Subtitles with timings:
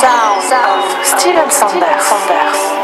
[0.00, 2.79] sound of Steven Sanders.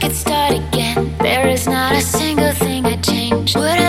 [0.00, 1.14] could start again.
[1.18, 3.04] There is not a single thing I'd
[3.54, 3.83] Would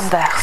[0.00, 0.37] Santander.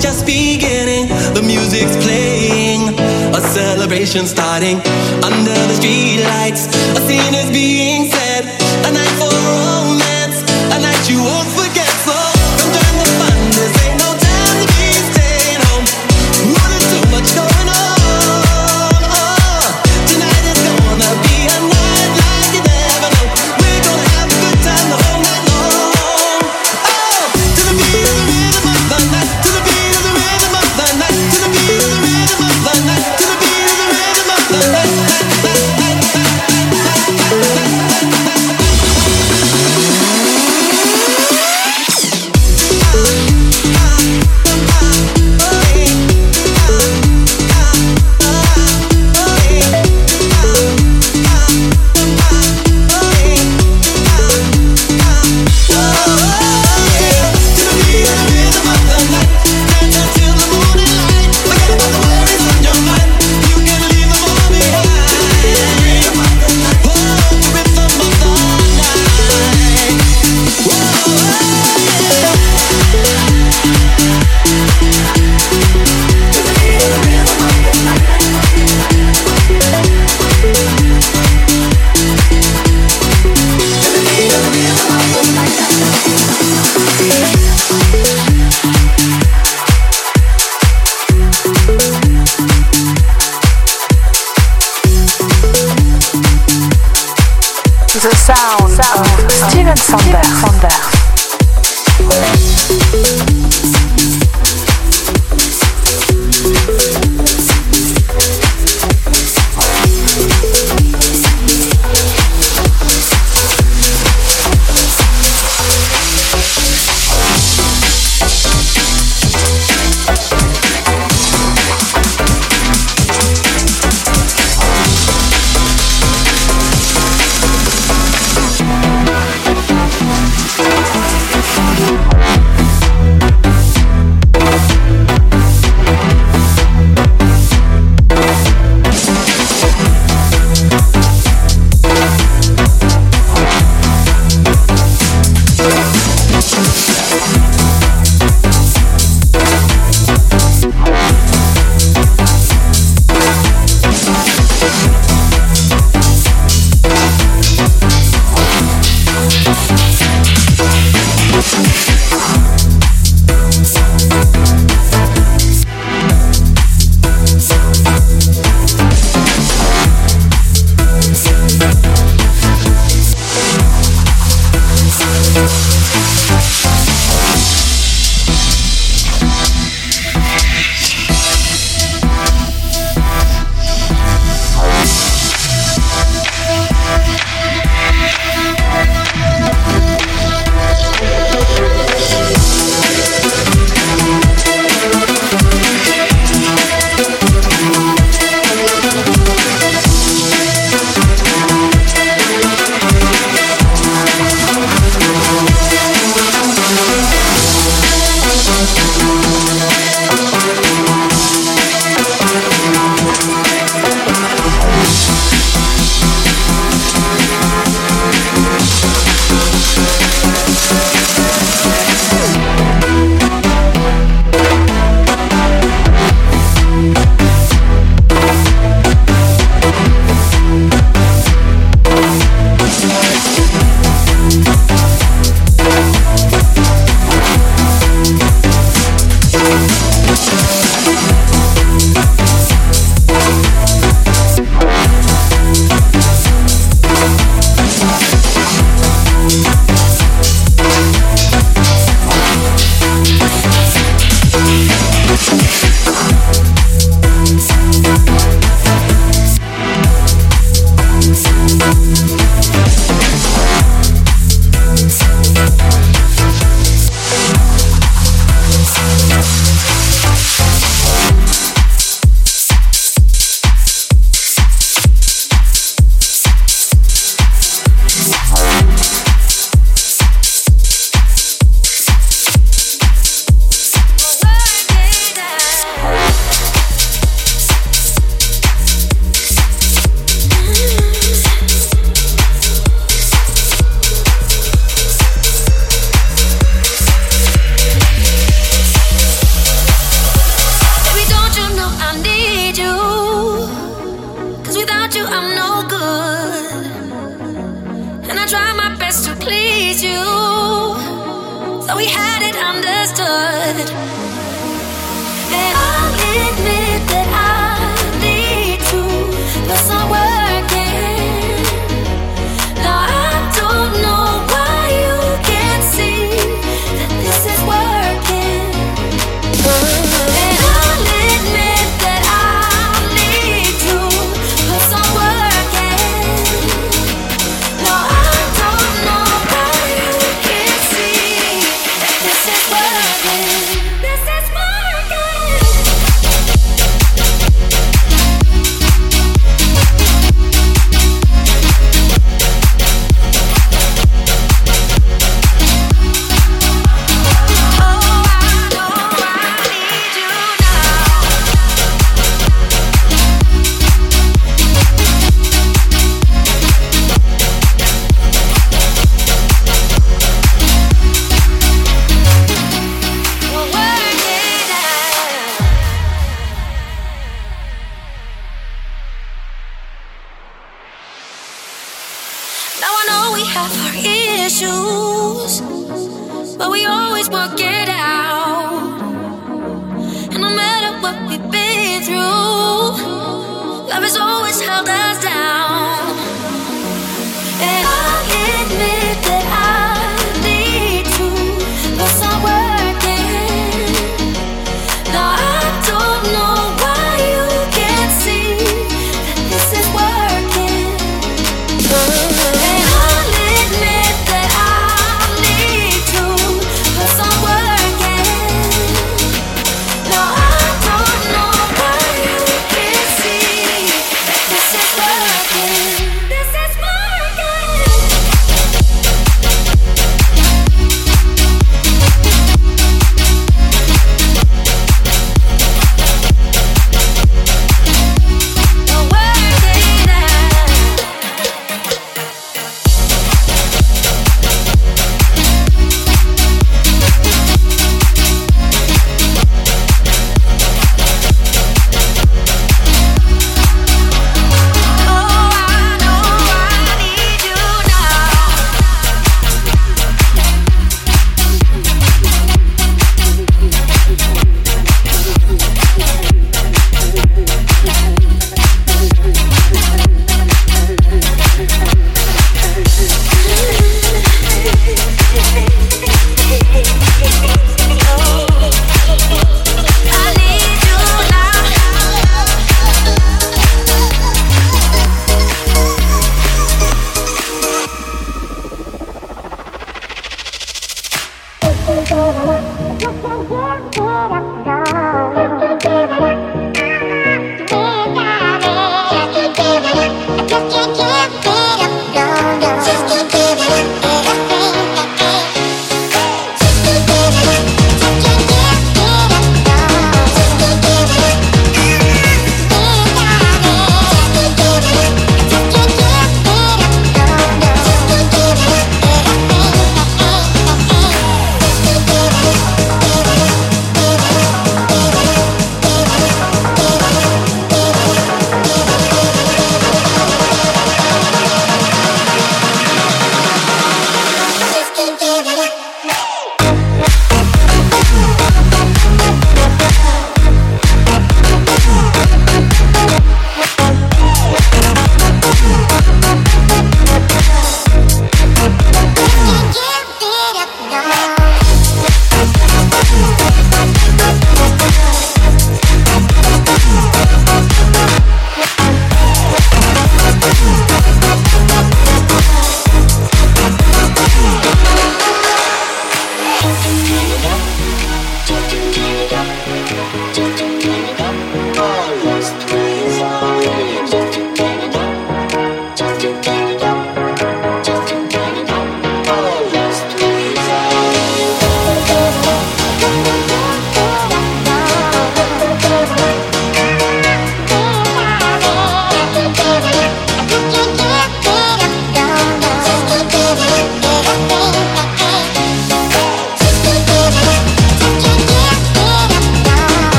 [0.00, 0.22] Sanders.
[0.24, 1.08] beginning.
[1.34, 2.88] The music's playing,
[3.34, 4.76] a celebration starting
[5.22, 6.66] under the fun.
[6.96, 8.03] A scene is time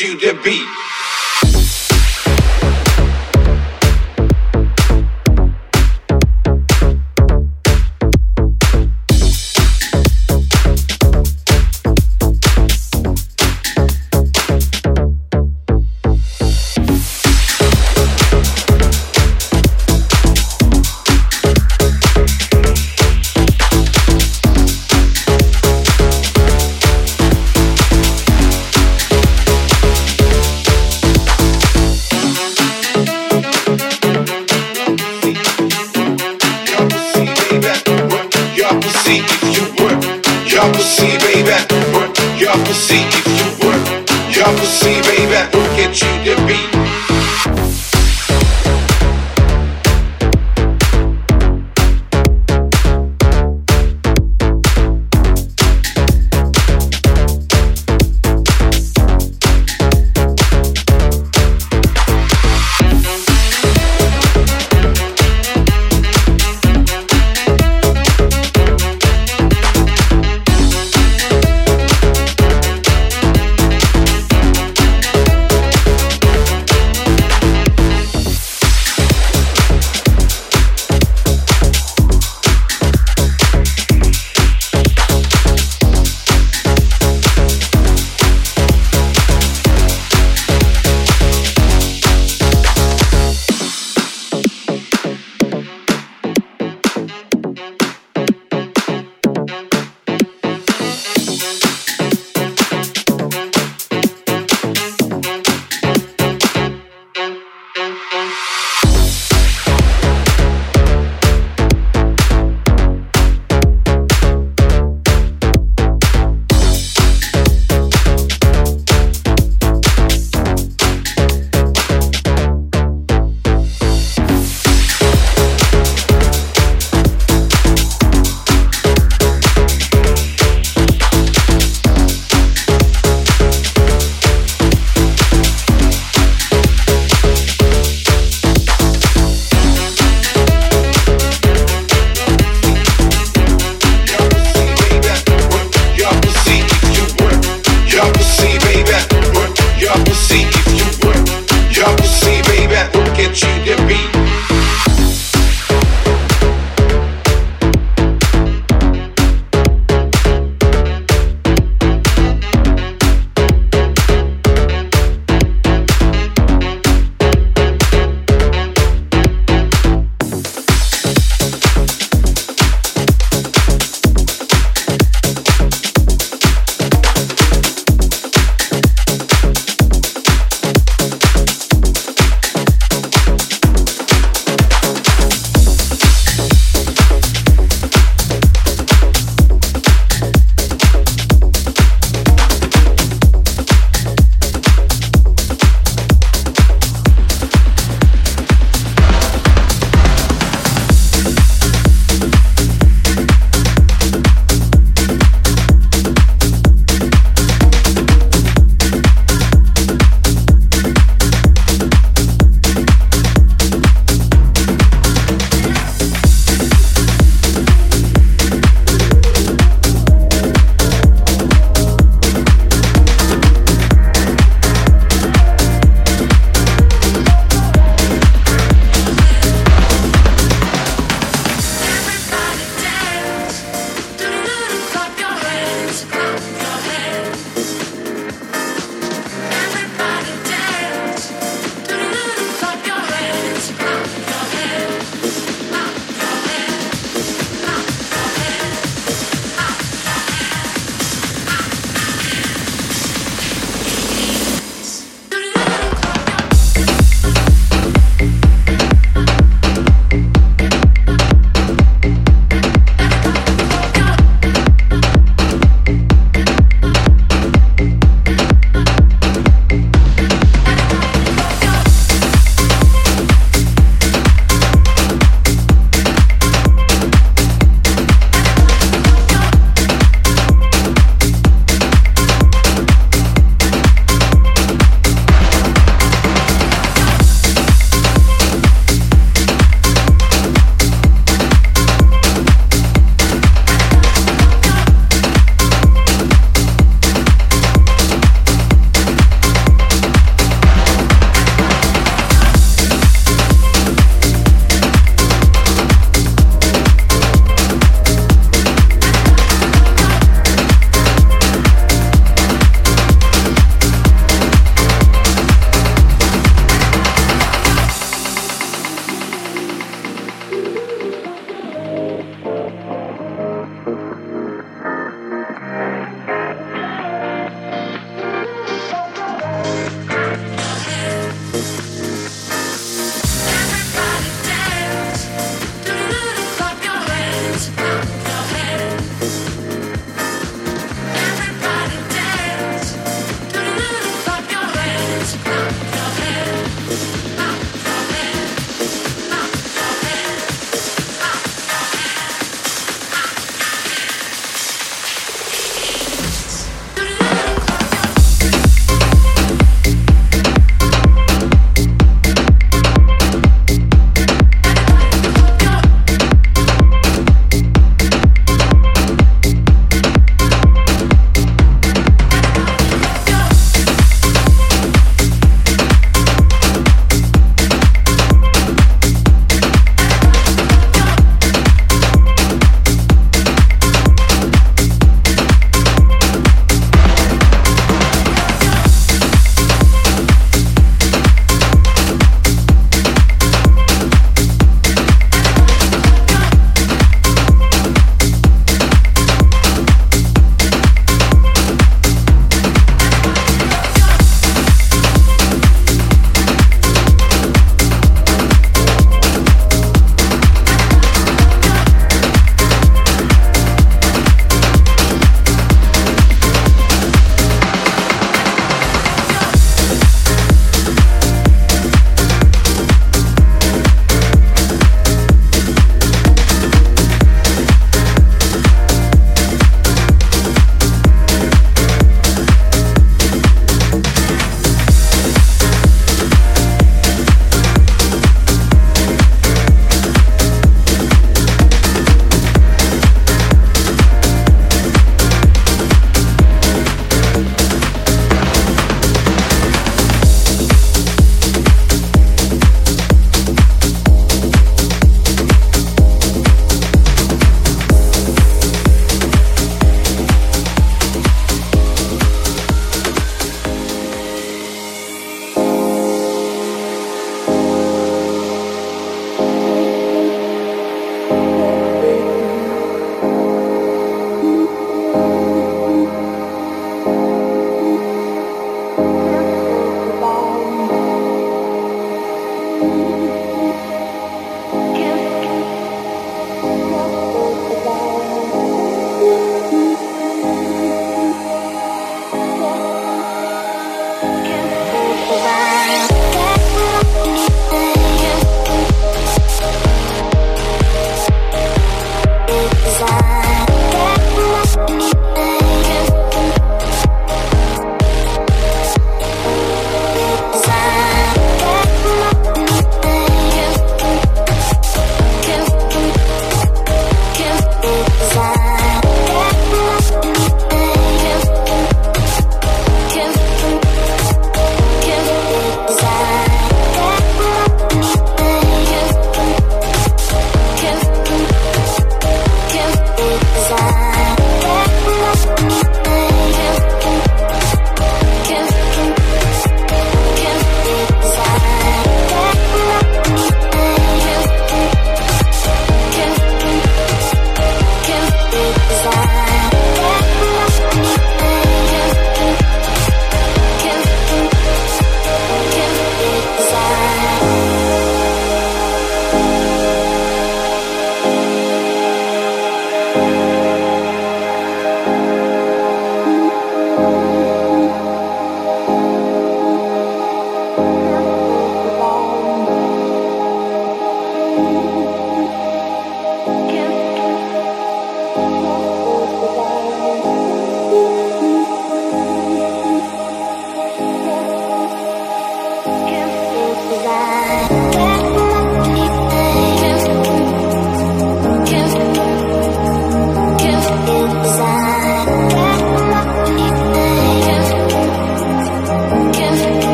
[0.00, 0.99] you to be.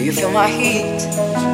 [0.00, 1.02] you feel my heat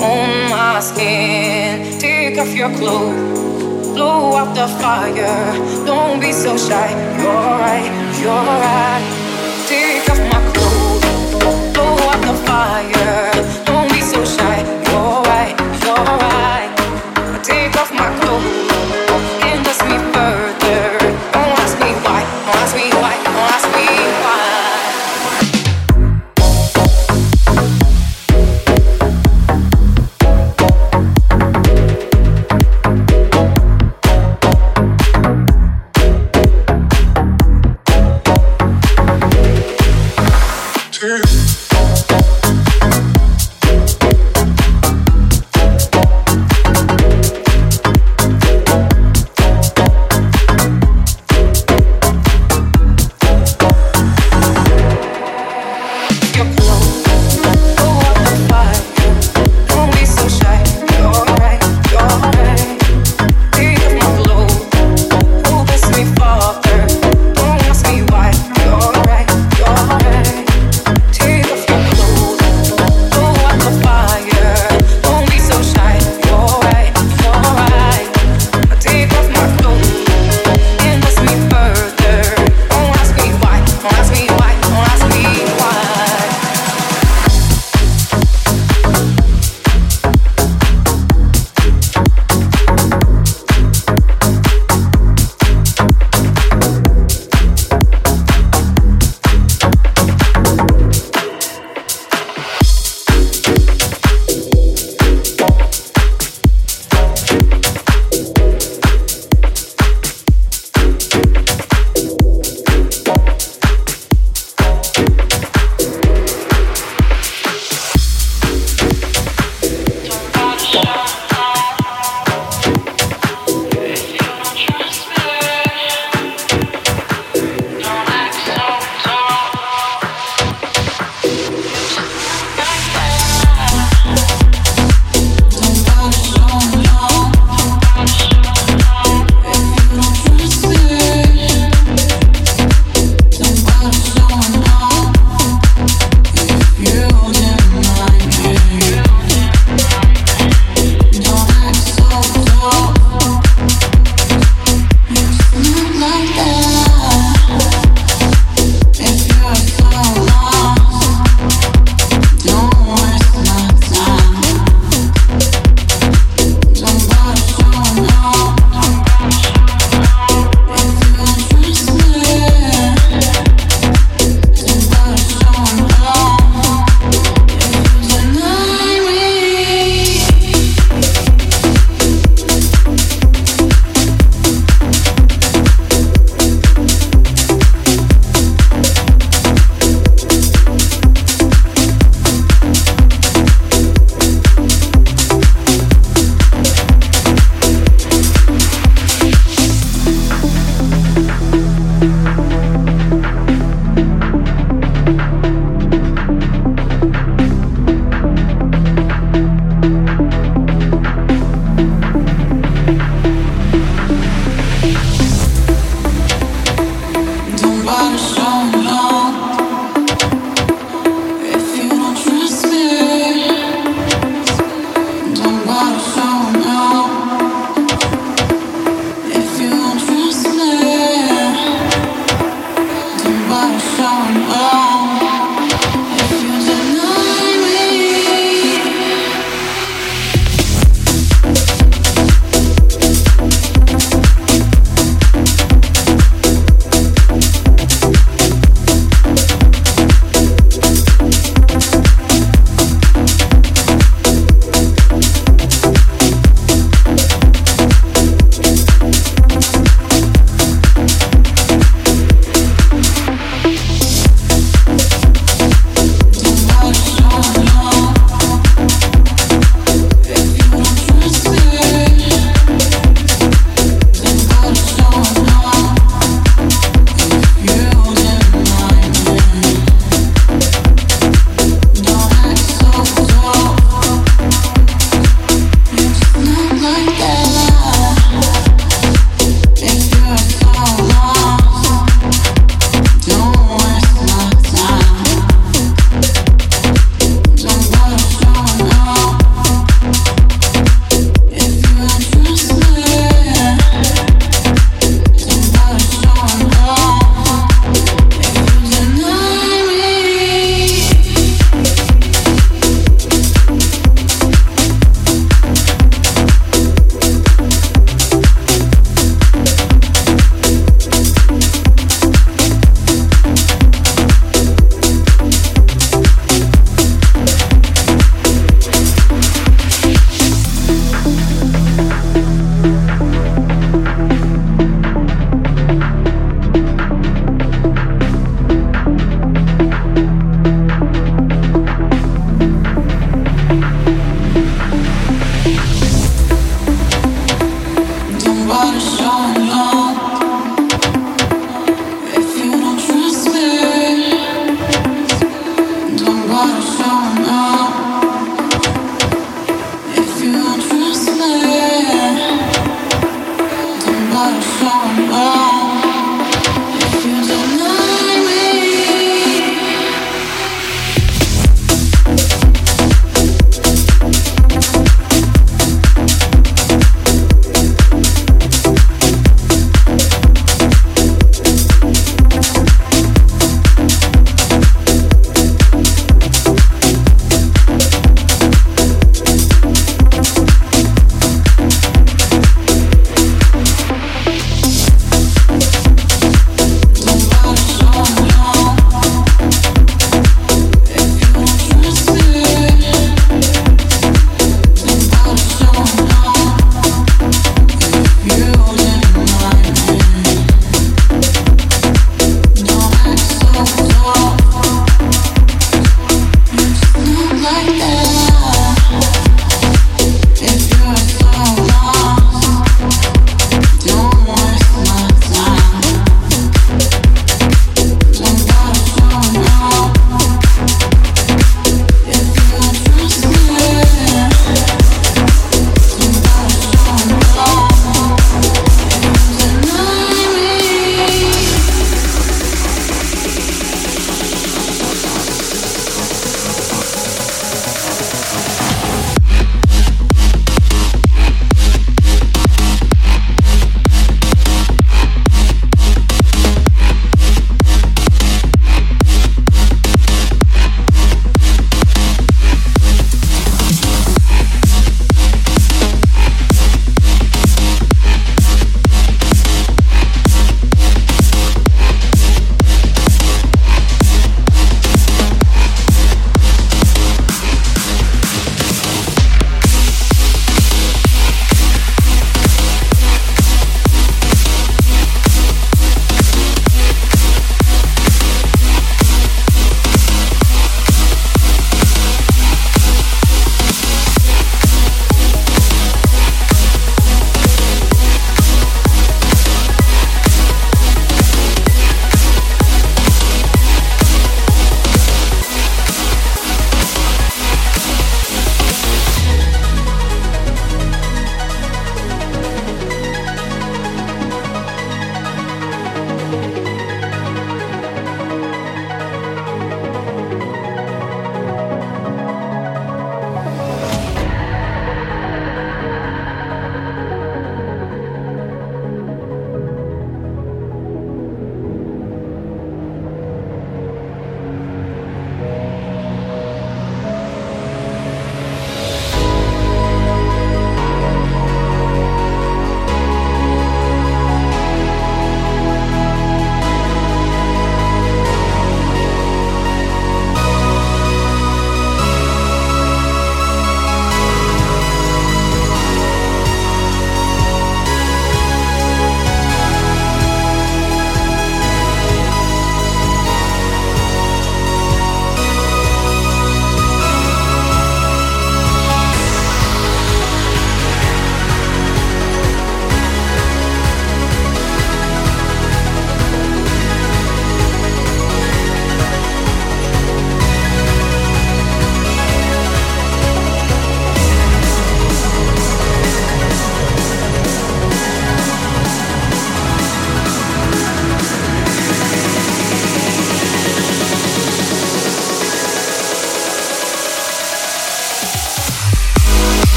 [0.00, 1.98] on my skin?
[1.98, 5.84] Take off your clothes, blow out the fire.
[5.84, 6.90] Don't be so shy.
[7.18, 9.19] You're right, you're right.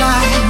[0.00, 0.49] The